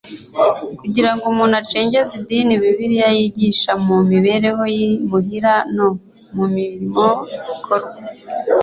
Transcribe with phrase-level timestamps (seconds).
[0.79, 5.87] kugira ngo umuntu acengeze idini Bibliya yigisha mu mibereho y'I muhira no
[6.35, 7.05] mu mirimo
[7.55, 7.97] ikorwa,